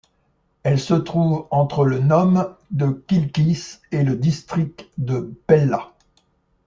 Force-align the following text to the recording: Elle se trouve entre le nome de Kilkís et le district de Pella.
Elle 0.63 0.79
se 0.79 0.95
trouve 0.95 1.45
entre 1.51 1.85
le 1.85 1.99
nome 1.99 2.55
de 2.71 2.87
Kilkís 3.05 3.81
et 3.91 4.01
le 4.01 4.15
district 4.15 4.89
de 4.97 5.31
Pella. 5.45 5.93